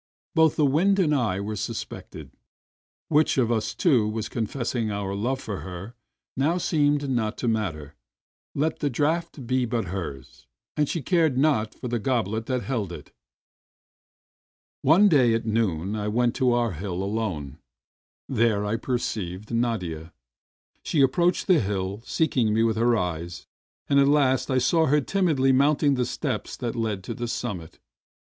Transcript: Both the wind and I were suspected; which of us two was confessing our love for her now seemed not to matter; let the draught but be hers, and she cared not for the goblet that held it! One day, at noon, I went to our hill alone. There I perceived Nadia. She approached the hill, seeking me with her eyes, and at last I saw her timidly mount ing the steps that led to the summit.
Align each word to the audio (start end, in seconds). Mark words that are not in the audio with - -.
Both 0.33 0.55
the 0.55 0.65
wind 0.65 0.97
and 0.97 1.13
I 1.13 1.39
were 1.39 1.55
suspected; 1.55 2.31
which 3.07 3.37
of 3.37 3.51
us 3.51 3.75
two 3.75 4.09
was 4.09 4.29
confessing 4.29 4.89
our 4.89 5.13
love 5.13 5.39
for 5.39 5.59
her 5.59 5.93
now 6.35 6.57
seemed 6.57 7.07
not 7.07 7.37
to 7.37 7.47
matter; 7.47 7.93
let 8.55 8.79
the 8.79 8.89
draught 8.89 9.33
but 9.33 9.45
be 9.45 9.67
hers, 9.67 10.47
and 10.75 10.89
she 10.89 11.03
cared 11.03 11.37
not 11.37 11.75
for 11.75 11.87
the 11.87 11.99
goblet 11.99 12.47
that 12.47 12.63
held 12.63 12.91
it! 12.91 13.11
One 14.81 15.07
day, 15.07 15.35
at 15.35 15.45
noon, 15.45 15.95
I 15.95 16.07
went 16.07 16.33
to 16.37 16.51
our 16.51 16.71
hill 16.71 17.03
alone. 17.03 17.59
There 18.27 18.65
I 18.65 18.77
perceived 18.77 19.53
Nadia. 19.53 20.13
She 20.81 21.01
approached 21.01 21.45
the 21.45 21.59
hill, 21.59 22.01
seeking 22.03 22.55
me 22.55 22.63
with 22.63 22.75
her 22.77 22.97
eyes, 22.97 23.45
and 23.87 23.99
at 23.99 24.07
last 24.07 24.49
I 24.49 24.57
saw 24.57 24.87
her 24.87 24.99
timidly 25.01 25.51
mount 25.51 25.83
ing 25.83 25.93
the 25.93 26.07
steps 26.07 26.57
that 26.57 26.75
led 26.75 27.03
to 27.03 27.13
the 27.13 27.27
summit. 27.27 27.77